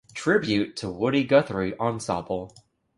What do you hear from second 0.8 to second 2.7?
Woody Guthrie ensemble.